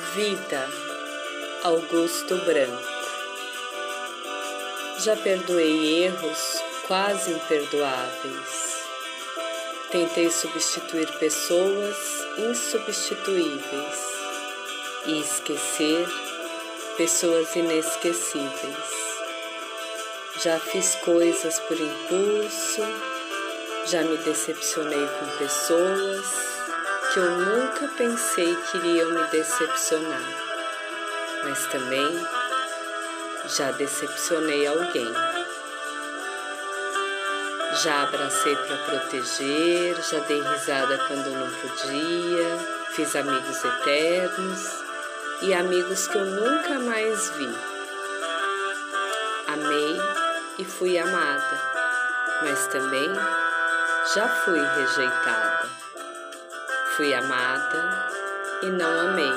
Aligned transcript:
Vida, 0.00 0.66
Augusto 1.62 2.34
Branco. 2.38 2.82
Já 4.98 5.14
perdoei 5.14 6.04
erros 6.04 6.62
quase 6.88 7.30
imperdoáveis. 7.30 8.80
Tentei 9.92 10.30
substituir 10.30 11.06
pessoas 11.18 11.96
insubstituíveis 12.38 13.98
e 15.06 15.20
esquecer 15.20 16.08
pessoas 16.96 17.54
inesquecíveis. 17.54 18.50
Já 20.42 20.58
fiz 20.58 20.94
coisas 21.04 21.58
por 21.60 21.78
impulso, 21.78 22.82
já 23.86 24.02
me 24.02 24.16
decepcionei 24.16 25.06
com 25.06 25.38
pessoas 25.38 26.49
que 27.12 27.18
eu 27.18 27.28
nunca 27.28 27.88
pensei 27.96 28.54
que 28.54 28.76
iriam 28.76 29.10
me 29.10 29.24
decepcionar, 29.30 30.22
mas 31.42 31.66
também 31.66 32.26
já 33.56 33.72
decepcionei 33.72 34.64
alguém. 34.68 35.12
Já 37.82 38.02
abracei 38.04 38.54
para 38.54 38.76
proteger, 38.76 40.00
já 40.02 40.20
dei 40.20 40.40
risada 40.40 40.98
quando 41.08 41.30
não 41.30 41.50
podia, 41.50 42.58
fiz 42.90 43.16
amigos 43.16 43.64
eternos 43.64 44.84
e 45.42 45.52
amigos 45.52 46.06
que 46.06 46.16
eu 46.16 46.24
nunca 46.26 46.78
mais 46.78 47.28
vi. 47.30 47.58
Amei 49.48 49.96
e 50.58 50.64
fui 50.64 50.96
amada, 50.96 51.60
mas 52.42 52.68
também 52.68 53.12
já 54.14 54.28
fui 54.28 54.60
rejeitada. 54.60 55.89
Fui 56.96 57.14
amada 57.14 58.08
e 58.62 58.66
não 58.66 59.00
amei. 59.00 59.32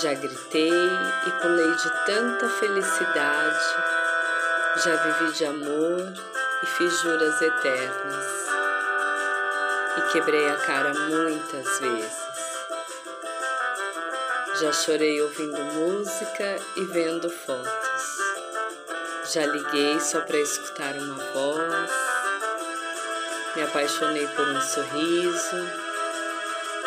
Já 0.00 0.14
gritei 0.14 0.70
e 0.70 1.30
pulei 1.42 1.74
de 1.74 2.06
tanta 2.06 2.48
felicidade, 2.48 3.64
já 4.84 4.94
vivi 4.96 5.32
de 5.32 5.44
amor 5.46 6.12
e 6.62 6.66
fiz 6.66 7.00
juras 7.00 7.42
eternas. 7.42 8.46
E 9.96 10.12
quebrei 10.12 10.48
a 10.48 10.56
cara 10.58 10.94
muitas 10.94 11.80
vezes. 11.80 12.26
Já 14.60 14.72
chorei 14.72 15.20
ouvindo 15.22 15.58
música 15.58 16.56
e 16.76 16.84
vendo 16.84 17.28
fotos. 17.28 18.16
Já 19.32 19.44
liguei 19.44 19.98
só 20.00 20.20
para 20.20 20.38
escutar 20.38 20.94
uma 20.94 21.16
voz 21.32 22.15
me 23.56 23.62
apaixonei 23.62 24.26
por 24.28 24.46
um 24.46 24.60
sorriso. 24.60 25.70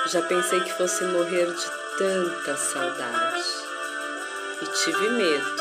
Já 0.06 0.22
pensei 0.22 0.62
que 0.62 0.72
fosse 0.74 1.04
morrer 1.06 1.48
de 1.48 1.66
tanta 1.98 2.56
saudade. 2.56 3.44
E 4.62 4.66
tive 4.68 5.10
medo 5.10 5.56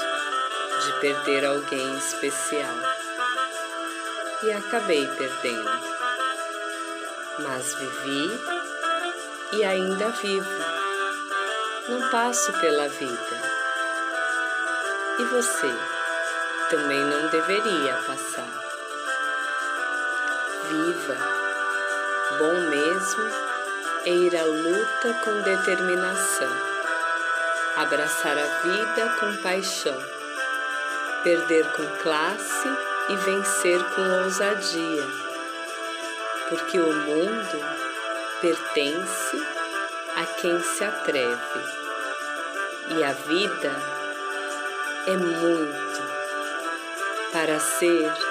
de 0.85 0.93
perder 1.01 1.47
alguém 1.47 1.97
especial. 1.97 2.75
E 4.43 4.53
acabei 4.53 5.07
perdendo. 5.17 5.81
Mas 7.39 7.75
vivi 7.75 8.41
e 9.53 9.65
ainda 9.65 10.11
vivo. 10.11 10.65
Não 11.89 12.11
passo 12.11 12.53
pela 12.61 12.87
vida. 12.87 13.43
E 15.19 15.25
você 15.25 15.75
também 16.69 17.01
não 17.01 17.29
deveria 17.29 17.95
passar 18.07 18.68
viva. 20.69 21.17
Bom 22.39 22.53
mesmo 22.53 23.25
é 24.05 24.11
ir 24.11 24.37
à 24.37 24.45
luta 24.45 25.15
com 25.25 25.41
determinação, 25.43 26.51
abraçar 27.77 28.37
a 28.39 28.45
vida 28.63 29.17
com 29.19 29.37
paixão, 29.43 29.99
perder 31.25 31.65
com 31.73 31.87
classe 32.03 32.69
e 33.09 33.17
vencer 33.17 33.83
com 33.95 34.25
ousadia, 34.25 35.07
porque 36.49 36.79
o 36.79 36.93
mundo 36.93 37.65
pertence 38.41 39.47
a 40.17 40.25
quem 40.41 40.63
se 40.63 40.85
atreve. 40.85 41.79
E 42.91 43.05
a 43.05 43.13
vida 43.13 43.77
é 45.07 45.17
muito 45.17 46.03
para 47.33 47.59
ser 47.61 48.28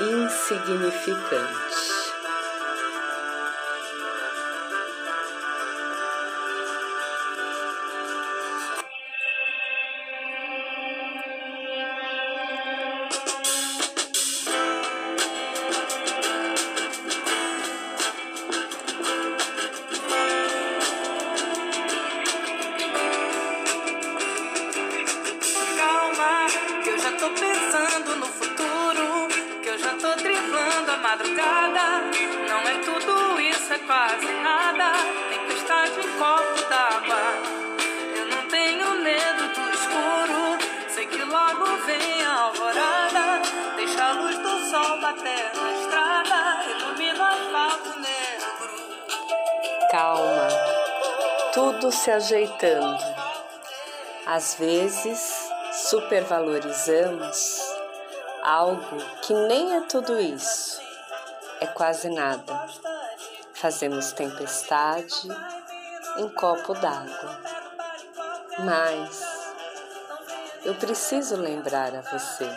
insignificante. 0.00 1.94
Tô 27.16 27.30
pensando 27.30 27.73
madrugada. 31.24 32.02
Não 32.48 32.60
é 32.68 32.78
tudo 32.84 33.40
isso, 33.40 33.72
é 33.72 33.78
quase 33.78 34.26
nada. 34.42 34.92
Tempestade 35.30 36.00
em 36.00 36.18
copo 36.18 36.68
d'água. 36.68 37.22
Eu 38.16 38.26
não 38.26 38.48
tenho 38.48 38.90
medo 39.02 39.48
do 39.54 39.70
escuro. 39.72 40.58
Sei 40.88 41.06
que 41.06 41.22
logo 41.22 41.64
vem 41.86 42.24
a 42.24 42.40
alvorada. 42.42 43.42
Deixa 43.76 44.04
a 44.04 44.12
luz 44.12 44.38
do 44.38 44.70
sol 44.70 45.00
bater 45.00 45.50
na 45.54 45.72
estrada. 45.72 46.64
Ilumina 46.70 47.24
o 47.24 47.26
asfalto 47.26 48.00
negro. 48.00 48.70
Calma, 49.90 50.48
tudo 51.52 51.90
se 51.90 52.10
ajeitando. 52.10 53.24
Às 54.26 54.54
vezes, 54.54 55.50
supervalorizamos 55.72 57.60
algo 58.42 58.98
que 59.22 59.32
nem 59.32 59.76
é 59.76 59.80
tudo 59.82 60.20
isso, 60.20 60.80
é 61.64 61.66
quase 61.68 62.10
nada. 62.10 62.66
Fazemos 63.54 64.12
tempestade 64.12 65.28
em 66.18 66.28
copo 66.28 66.74
d'água. 66.74 67.40
Mas 68.58 69.22
eu 70.62 70.74
preciso 70.74 71.36
lembrar 71.36 71.94
a 71.94 72.02
você: 72.02 72.48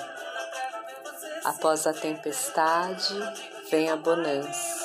após 1.45 1.87
a 1.87 1.93
tempestade 1.93 3.15
vem 3.71 3.89
a 3.89 3.95
bonança. 3.95 4.77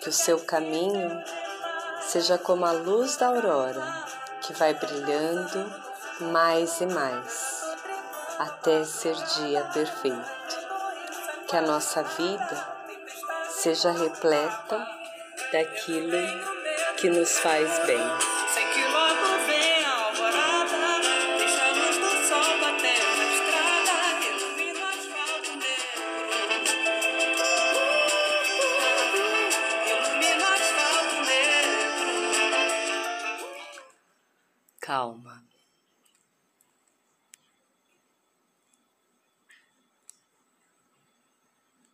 Que 0.00 0.08
o 0.08 0.12
seu 0.12 0.40
caminho 0.40 1.22
seja 2.02 2.36
como 2.36 2.66
a 2.66 2.72
luz 2.72 3.16
da 3.16 3.28
aurora 3.28 4.04
que 4.42 4.52
vai 4.52 4.74
brilhando 4.74 5.72
mais 6.20 6.80
e 6.80 6.86
mais 6.86 7.62
até 8.38 8.84
ser 8.84 9.14
dia 9.14 9.62
perfeito. 9.72 10.63
Que 11.54 11.58
a 11.58 11.62
nossa 11.62 12.02
vida 12.02 12.58
seja 13.48 13.92
repleta 13.92 14.84
daquilo 15.52 16.18
que 16.96 17.08
nos 17.08 17.38
faz 17.38 17.78
bem. 17.86 18.02
Sei 18.52 18.64
que 18.72 18.82
logo 18.82 19.46
vem 19.46 19.84
a 19.84 20.06
alvorada, 20.06 20.98
do 20.98 22.10
sol 22.26 22.58
bater 22.60 22.98
na 23.18 23.24
estrada, 23.34 23.94
ilumina 24.26 24.80
o 24.80 24.86
asfalto 24.88 25.52
negro. 25.62 26.02
Ilumina 29.86 30.42
o 30.42 30.54
asfalto 30.54 31.16
negro. 31.30 31.86
Calma. 34.80 35.53